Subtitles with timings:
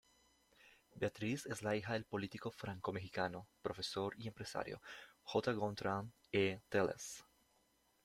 [0.95, 4.81] Beatriz es hija del político Franco Mexicano Profesor y empresario
[5.21, 5.51] J.
[5.53, 6.59] Gontrán E.
[6.69, 7.23] Tellez.